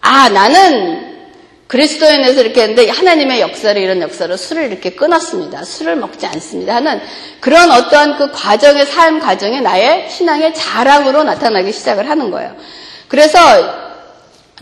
[0.00, 1.13] 아, 나는
[1.66, 5.64] 그리스도인에서 이렇게 했는데 하나님의 역사를 이런 역사로 술을 이렇게 끊었습니다.
[5.64, 6.76] 술을 먹지 않습니다.
[6.76, 7.00] 하는
[7.40, 12.54] 그런 어떠한 그 과정의 삶 과정에 나의 신앙의 자랑으로 나타나기 시작을 하는 거예요.
[13.08, 13.38] 그래서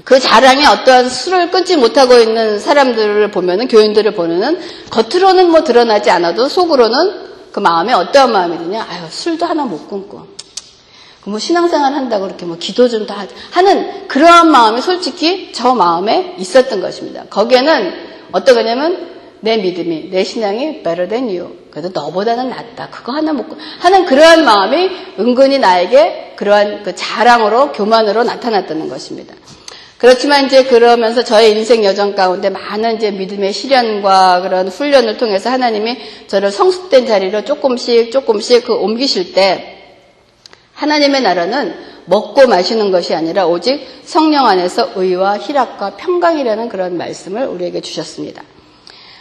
[0.05, 4.61] 그 자랑이 어떠한 술을 끊지 못하고 있는 사람들을 보면은 교인들을 보면은
[4.91, 8.87] 겉으로는 뭐 드러나지 않아도 속으로는 그 마음에 어떠한 마음이 드냐?
[8.89, 10.27] 아유 술도 하나 못 끊고
[11.25, 16.81] 뭐 신앙생활 한다고 그렇게 뭐 기도 좀 다 하는 그러한 마음이 솔직히 저 마음에 있었던
[16.81, 17.25] 것입니다.
[17.31, 17.93] 거기에는
[18.33, 21.57] 어떠냐면 내 믿음이, 내 신앙이 better than you.
[21.71, 22.89] 그래도 너보다는 낫다.
[22.91, 29.35] 그거 하나 먹고 하는 그러한 마음이 은근히 나에게 그러한 그 자랑으로 교만으로 나타났다는 것입니다.
[29.99, 35.99] 그렇지만 이제 그러면서 저의 인생 여정 가운데 많은 이제 믿음의 시련과 그런 훈련을 통해서 하나님이
[36.27, 39.82] 저를 성숙된 자리로 조금씩 조금씩 그 옮기실 때
[40.83, 41.75] 하나님의 나라는
[42.07, 48.43] 먹고 마시는 것이 아니라 오직 성령 안에서 의와 희락과 평강이라는 그런 말씀을 우리에게 주셨습니다.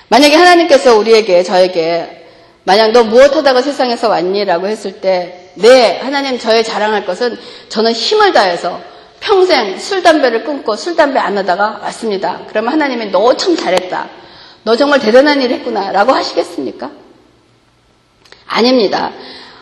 [0.10, 2.26] 만약에 하나님께서 우리에게 저에게
[2.64, 7.38] 만약 너 무엇하다가 세상에서 왔니라고 했을 때 네, 하나님 저의 자랑할 것은
[7.70, 8.82] 저는 힘을 다해서
[9.20, 12.42] 평생 술, 담배를 끊고 술, 담배 안 하다가 왔습니다.
[12.48, 14.10] 그러면 하나님이 너 참 잘했다.
[14.64, 15.92] 너 정말 대단한 일 했구나.
[15.92, 16.90] 라고 하시겠습니까?
[18.48, 19.12] 아닙니다.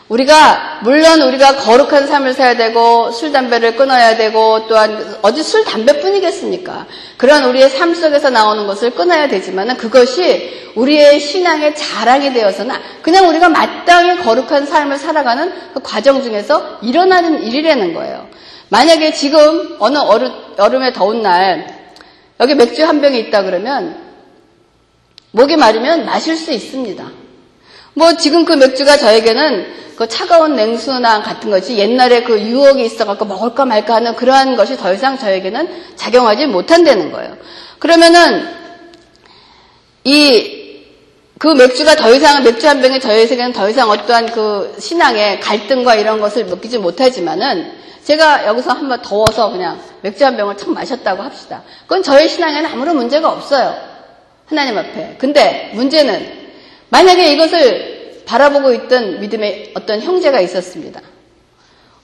[0.09, 6.87] 우리가, 물론 우리가 거룩한 삶을 살아야 되고, 술, 담배를 끊어야 되고, 또한, 어디 술, 담배뿐이겠습니까?
[7.17, 13.49] 그런 우리의 삶 속에서 나오는 것을 끊어야 되지만, 그것이 우리의 신앙의 자랑이 되어서는, 그냥 우리가
[13.49, 18.27] 마땅히 거룩한 삶을 살아가는 그 과정 중에서 일어나는 일이라는 거예요.
[18.69, 19.97] 만약에 지금 어느
[20.57, 21.67] 여름, 에 더운 날
[22.39, 23.97] 여기 맥주 한 병이 있다 그러면
[25.31, 27.18] 목이 마르면 마실 수 있습니다.
[27.99, 33.65] 뭐 지금 그 맥주가 저에게는 그 차가운 냉수나 같은 것이 옛날에 그 유혹이 있어갖고 먹을까
[33.65, 37.37] 말까 하는 그러한 것이 더 이상 저에게는 작용하지 못한다는 거예요.
[37.77, 38.47] 그러면은
[40.05, 40.59] 이
[41.39, 46.19] 그 맥주가 더 이상 맥주 한 병이 저에게는 더 이상 어떠한 그 신앙의 갈등과 이런
[46.19, 47.71] 것을 느끼지 못하지만은
[48.03, 51.63] 제가 여기서 한번 더워서 그냥 맥주 한 병을 참 마셨다고 합시다.
[51.83, 53.73] 그건 저의 신앙에는 아무런 문제가 없어요.
[54.47, 55.15] 하나님 앞에.
[55.17, 56.48] 근데 문제는
[56.89, 61.01] 만약에 이것을 바라보고 있던 믿음의 어떤 형제가 있었습니다.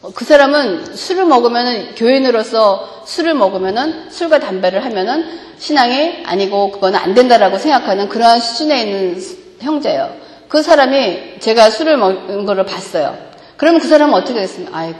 [0.01, 5.25] 어, 그 사람은 술을 먹으면 교인으로서 술을 먹으면 술과 담배를 하면은
[5.57, 9.21] 신앙이 아니고 그거는 안 된다라고 생각하는 그러한 수준에 있는
[9.59, 10.15] 형제예요.
[10.47, 13.17] 그 사람이 제가 술을 먹은 거를 봤어요.
[13.57, 14.77] 그러면 그 사람은 어떻게 됐습니까?
[14.77, 14.99] 아이고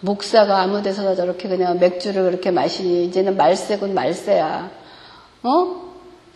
[0.00, 4.70] 목사가 아무 데서나 저렇게 그냥 맥주를 그렇게 마시니 이제는 말세군 말세야.
[5.42, 5.89] 어?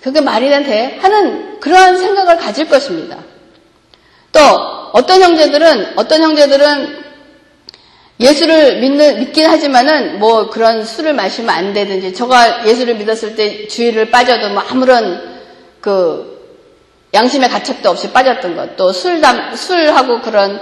[0.04, 0.98] 그게 말이나 돼?
[1.00, 3.16] 하는 그러한 생각을 가질 것입니다.
[4.32, 4.40] 또
[4.92, 7.04] 어떤 형제들은 어떤 형제들은
[8.20, 14.10] 예수를 믿는 믿긴 하지만은 뭐 그런 술을 마시면 안 되든지 저가 예수를 믿었을 때 주의를
[14.10, 15.40] 빠져도 뭐 아무런
[15.80, 16.60] 그
[17.14, 20.60] 양심의 가책도 없이 빠졌던 것, 또 술담 술하고 그런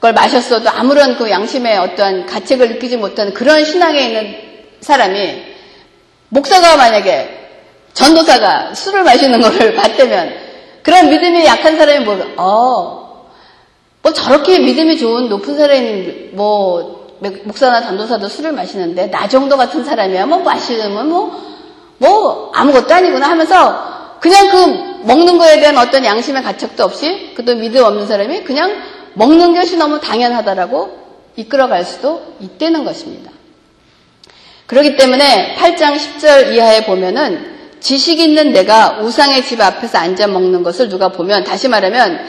[0.00, 4.36] 걸 마셨어도 아무런 그 양심의 어떠한 가책을 느끼지 못하는 그런 신앙에 있는
[4.80, 5.42] 사람이
[6.30, 7.37] 목사가 만약에
[7.98, 10.32] 전도사가 술을 마시는 것을 봤다면
[10.82, 13.28] 그런 믿음이 약한 사람이 뭐, 어,
[14.02, 17.08] 뭐 저렇게 믿음이 좋은 높은 사람이 뭐
[17.42, 21.32] 목사나 전도사도 술을 마시는데 나 정도 같은 사람이야 뭐 마시면 뭐,
[21.98, 27.84] 뭐 아무것도 아니구나 하면서 그냥 그 먹는 거에 대한 어떤 양심의 가책도 없이 그도 믿음
[27.84, 28.80] 없는 사람이 그냥
[29.14, 33.32] 먹는 것이 너무 당연하다라고 이끌어갈 수도 있다는 것입니다.
[34.66, 40.88] 그렇기 때문에 8장 10절 이하에 보면은 지식 있는 내가 우상의 집 앞에서 앉아 먹는 것을
[40.88, 42.20] 누가 보면 다시 말하면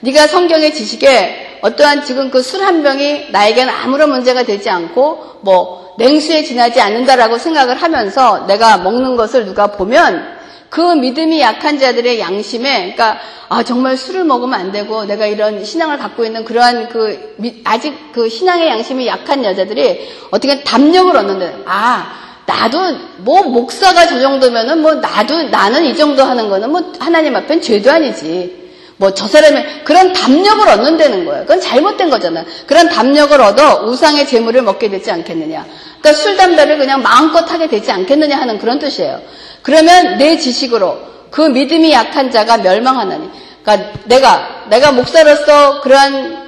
[0.00, 5.94] 네가 성경의 지식에 어떠한 지금 그 술 한 병이 나에게는 아무런 문제가 되지 않고 뭐
[5.98, 10.38] 냉수에 지나지 않는다라고 생각을 하면서 내가 먹는 것을 누가 보면
[10.70, 13.18] 그 믿음이 약한 자들의 양심에, 그러니까
[13.48, 18.28] 아 정말 술을 먹으면 안 되고 내가 이런 신앙을 갖고 있는 그러한 그 아직 그
[18.28, 25.42] 신앙의 양심이 약한 여자들이 어떻게 담력을 얻는데 아 나도 뭐 목사가 저 정도면은 뭐 나도
[25.50, 28.56] 나는 이 정도 하는 거는 뭐 하나님 앞엔 죄도 아니지.
[28.96, 31.42] 뭐 저 사람의 그런 담력을 얻는다는 거예요.
[31.42, 32.44] 그건 잘못된 거잖아.
[32.66, 35.66] 그런 담력을 얻어 우상의 재물을 먹게 되지 않겠느냐.
[36.00, 39.20] 그러니까 술 담배를 그냥 마음껏 하게 되지 않겠느냐 하는 그런 뜻이에요.
[39.62, 40.98] 그러면 내 지식으로
[41.30, 43.28] 그 믿음이 약한 자가 멸망하나니.
[43.62, 46.47] 그러니까 내가 내가 목사로서 그러한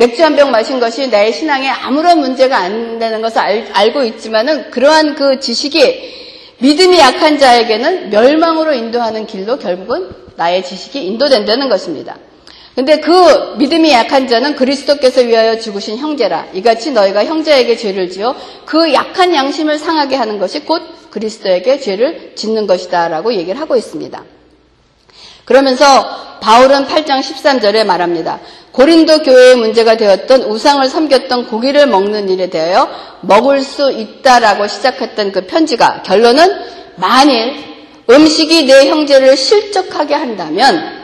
[0.00, 4.70] 맥주 한 병 마신 것이 내 신앙에 아무런 문제가 안 되는 것을 알, 알고 있지만은
[4.70, 12.16] 그러한 그 지식이 믿음이 약한 자에게는 멸망으로 인도하는 길로 결국은 나의 지식이 인도된다는 것입니다.
[12.74, 16.46] 근데 그 믿음이 약한 자는 그리스도께서 위하여 죽으신 형제라.
[16.54, 18.34] 이같이 너희가 형제에게 죄를 지어
[18.64, 23.08] 그 약한 양심을 상하게 하는 것이 곧 그리스도에게 죄를 짓는 것이다.
[23.08, 24.24] 라고 얘기를 하고 있습니다.
[25.50, 28.38] 그러면서 바울은 8장 13절에 말합니다.
[28.70, 32.88] 고린도 교회의 문제가 되었던 우상을 섬겼던 고기를 먹는 일에 대하여
[33.22, 36.46] 먹을 수 있다라고 시작했던 그 편지가 결론은
[36.94, 37.52] 만일
[38.08, 41.00] 음식이 내 형제를 실족하게 한다면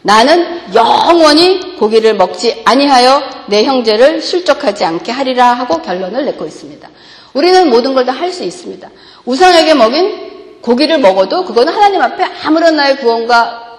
[0.00, 6.88] 나는 영원히 고기를 먹지 아니하여 내 형제를 실족하지 않게 하리라 하고 결론을 내고 있습니다.
[7.34, 8.88] 우리는 모든 걸 다 할 수 있습니다.
[9.26, 10.30] 우상에게 먹인
[10.62, 13.69] 고기를 먹어도 그거는 하나님 앞에 아무런 나의 구원과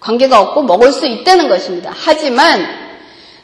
[0.00, 1.92] 관계가 없고 먹을 수 있다는 것입니다.
[1.94, 2.66] 하지만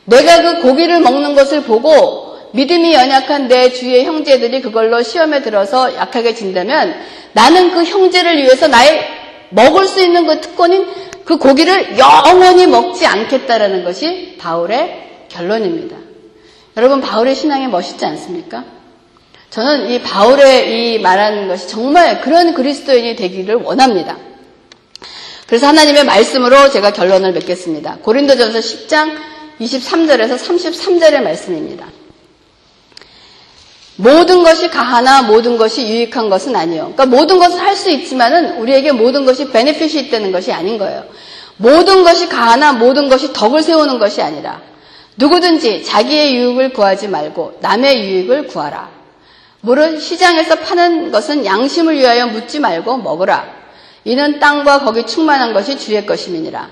[0.05, 6.35] 내가 그 고기를 먹는 것을 보고 믿음이 연약한 내 주위의 형제들이 그걸로 시험에 들어서 약하게
[6.35, 6.95] 진다면
[7.33, 9.05] 나는 그 형제를 위해서 나의
[9.51, 10.87] 먹을 수 있는 그 특권인
[11.25, 15.97] 그 고기를 영원히 먹지 않겠다라는 것이 바울의 결론입니다.
[16.77, 18.65] 여러분 바울의 신앙이 멋있지 않습니까?
[19.51, 24.17] 저는 이 바울의 이 말하는 것이 정말 그런 그리스도인이 되기를 원합니다.
[25.55, 27.99] 그래서 하나님의 말씀으로 제가 결론을 맺겠습니다.
[28.03, 29.17] 고린도전서 10장
[29.61, 31.87] 23절에서 33절의 말씀입니다.
[33.95, 36.93] 모든 것이 가하나 모든 것이 유익한 것은 아니요.
[36.93, 41.05] 그러니까 모든 것을 할 수 있지만은 우리에게 모든 것이 베네핏이 있다는 것이 아닌 거예요.
[41.57, 44.61] 모든 것이 가하나 모든 것이 덕을 세우는 것이 아니라
[45.19, 48.91] 누구든지 자기의 유익을 구하지 말고 남의 유익을 구하라.
[49.61, 53.64] 물은 시장에서 파는 것은 양심을 위하여 묻지 말고 먹으라.
[54.05, 56.69] 이는 땅과 거기 충만한 것이 주의 것임이니라.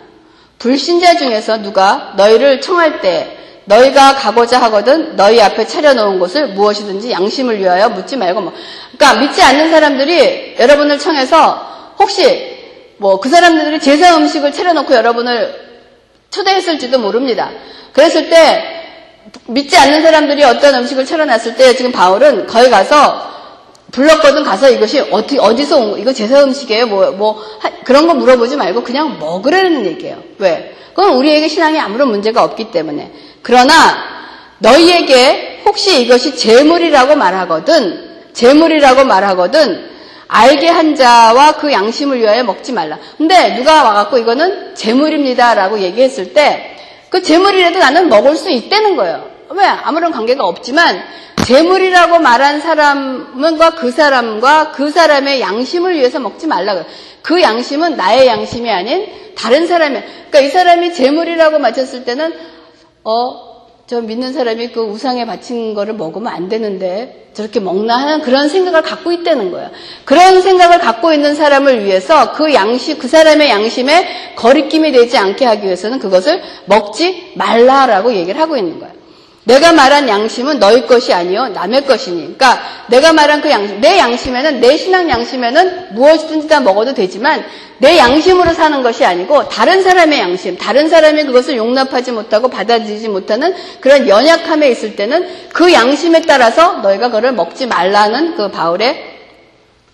[0.59, 7.59] 불신자 중에서 누가 너희를 청할 때 너희가 가고자 하거든 너희 앞에 차려놓은 곳을 무엇이든지 양심을
[7.59, 8.53] 위하여 묻지 말고 뭐.
[8.97, 12.53] 그러니까 믿지 않는 사람들이 여러분을 청해서 혹시
[12.99, 15.55] 뭐 그 사람들이 제사 음식을 차려놓고 여러분을
[16.31, 17.51] 초대했을지도 모릅니다.
[17.92, 18.64] 그랬을 때
[19.47, 23.32] 믿지 않는 사람들이 어떤 음식을 차려놨을 때 지금 바울은 거기 가서
[23.92, 26.87] 불렀거든 가서 이것이 어디, 어디서 온 거, 이거 제사 음식이에요?
[26.87, 30.22] 뭐, 뭐, 하, 그런 거 물어보지 말고 그냥 먹으라는 얘기예요.
[30.38, 30.74] 왜?
[30.94, 33.12] 그건 우리에게 신앙에 아무런 문제가 없기 때문에.
[33.42, 33.72] 그러나
[34.59, 39.90] 너희에게 혹시 이것이 재물이라고 말하거든, 재물이라고 말하거든,
[40.26, 42.98] 알게 한 자와 그 양심을 위하여 먹지 말라.
[43.18, 46.76] 근데 누가 와갖고 이거는 재물입니다라고 얘기했을 때,
[47.11, 49.28] 그 재물이라도 나는 먹을 수 있다는 거예요.
[49.50, 49.66] 왜?
[49.66, 51.02] 아무런 관계가 없지만,
[51.46, 56.85] 재물이라고 말한 사람과 그 사람과 그 사람의 양심을 위해서 먹지 말라.
[57.22, 60.02] 그 양심은 나의 양심이 아닌 다른 사람의.
[60.02, 62.33] 그러니까 이 사람이 재물이라고 맞췄을 때는
[63.05, 63.52] 어,
[63.87, 68.83] 저 믿는 사람이 그 우상에 바친 거를 먹으면 안 되는데 저렇게 먹나 하는 그런 생각을
[68.83, 69.70] 갖고 있다는 거예요.
[70.05, 75.64] 그런 생각을 갖고 있는 사람을 위해서 그 양심, 그 사람의 양심에 거리낌이 되지 않게 하기
[75.64, 79.02] 위해서는 그것을 먹지 말라라고 얘기를 하고 있는 거예요.
[79.44, 82.20] 내가 말한 양심은 너희 것이 아니요 남의 것이니.
[82.20, 87.44] 그러니까 내가 말한 그 양심, 내 양심에는 내 신앙 양심에는 무엇이든지 다 먹어도 되지만
[87.78, 93.52] 내 양심으로 사는 것이 아니고 다른 사람의 양심, 다른 사람이 그것을 용납하지 못하고 받아들이지 못하는
[93.81, 99.12] 그런 연약함에 있을 때는 그 양심에 따라서 너희가 그걸 먹지 말라는 그 바울의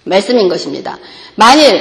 [0.04, 0.98] 말씀인 것입니다.
[1.37, 1.80] 만일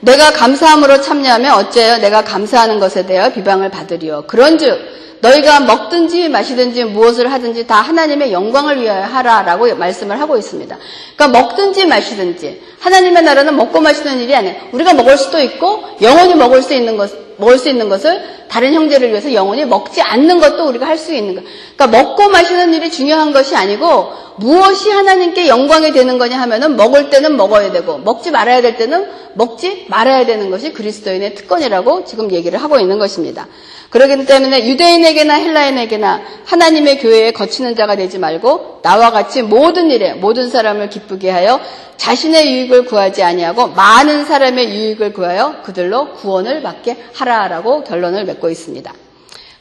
[0.00, 1.98] 내가 감사함으로 참여하면 어째요?
[1.98, 4.24] 내가 감사하는 것에 대하여 비방을 받으리요.
[4.26, 10.76] 그런즉 너희가 먹든지 마시든지 무엇을 하든지 다 하나님의 영광을 위하여 하라라고 말씀을 하고 있습니다.
[11.16, 14.56] 그러니까 먹든지 마시든지 하나님의 나라는 먹고 마시는 일이 아니에요.
[14.72, 18.22] 우리가 먹을 수도 있고 영원히 먹을 수 있는 것 먹을 수 있는 것을
[18.54, 21.42] 다른 형제를 위해서 영원히 먹지 않는 것도 우리가 할 수 있는 것.
[21.76, 27.36] 그러니까 먹고 마시는 일이 중요한 것이 아니고 무엇이 하나님께 영광이 되는 거냐 하면은 먹을 때는
[27.36, 32.78] 먹어야 되고 먹지 말아야 될 때는 먹지 말아야 되는 것이 그리스도인의 특권이라고 지금 얘기를 하고
[32.78, 33.48] 있는 것입니다.
[33.90, 40.48] 그렇기 때문에 유대인에게나 헬라인에게나 하나님의 교회에 거치는 자가 되지 말고 나와 같이 모든 일에 모든
[40.48, 41.60] 사람을 기쁘게 하여
[41.96, 48.92] 자신의 유익을 구하지 아니하고 많은 사람의 유익을 구하여 그들로 구원을 받게 하라라고 결론을 맺고 있습니다.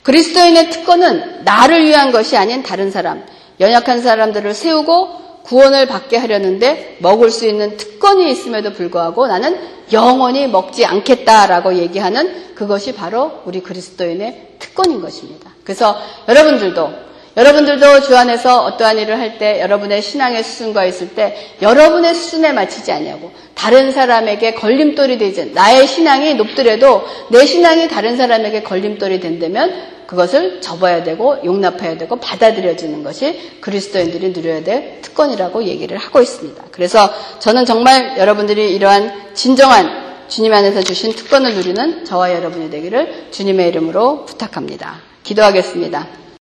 [0.04, 3.26] 그리스도인의 특권은 나를 위한 것이 아닌 다른 사람,
[3.62, 9.58] 연약한 사람들을 세우고 구원을 받게 하려는데 먹을 수 있는 특권이 있음에도 불구하고 나는
[9.94, 15.52] 영원히 먹지 않겠다라고 얘기하는 그것이 바로 우리 그리스도인의 특권인 것입니다.
[15.64, 22.14] 그래서 여러분들도 여러분들도 주 안에서 어떠한 일을 할 때 여러분의 신앙의 수준과 있을 때 여러분의
[22.14, 29.20] 수준에 맞추지 않냐고 다른 사람에게 걸림돌이 되지 나의 신앙이 높더라도 내 신앙이 다른 사람에게 걸림돌이
[29.20, 29.74] 된다면
[30.06, 36.66] 그것을 접어야 되고 용납해야 되고 받아들여지는 것이 그리스도인들이 누려야 될 특권이라고 얘기를 하고 있습니다.
[36.72, 43.70] 그래서 저는 정말 여러분들이 이러한 진정한 주님 안에서 주신 특권을 누리는 저와 여러분이 되기를 주님의
[43.70, 45.02] 이름으로 부탁합니다.
[45.24, 46.23] 기도하겠습니다.